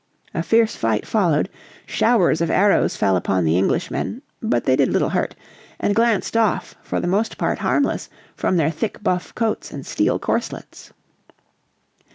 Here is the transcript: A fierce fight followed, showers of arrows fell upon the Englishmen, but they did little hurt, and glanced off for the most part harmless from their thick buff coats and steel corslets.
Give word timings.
A 0.33 0.41
fierce 0.41 0.75
fight 0.75 1.05
followed, 1.05 1.47
showers 1.85 2.41
of 2.41 2.49
arrows 2.49 2.95
fell 2.95 3.15
upon 3.15 3.43
the 3.45 3.55
Englishmen, 3.55 4.23
but 4.41 4.63
they 4.65 4.75
did 4.75 4.89
little 4.89 5.09
hurt, 5.09 5.35
and 5.79 5.93
glanced 5.93 6.35
off 6.35 6.73
for 6.81 6.99
the 6.99 7.05
most 7.05 7.37
part 7.37 7.59
harmless 7.59 8.09
from 8.35 8.57
their 8.57 8.71
thick 8.71 9.03
buff 9.03 9.35
coats 9.35 9.69
and 9.71 9.85
steel 9.85 10.17
corslets. 10.17 10.91